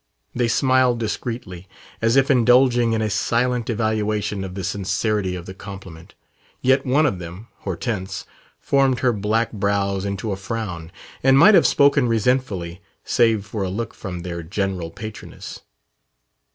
[0.33, 1.67] They smiled discreetly,
[2.01, 6.15] as if indulging in a silent evaluation of the sincerity of the compliment.
[6.59, 8.25] Yet one of them Hortense
[8.59, 10.91] formed her black brows into a frown,
[11.21, 15.59] and might have spoken resentfully, save for a look from their general patroness.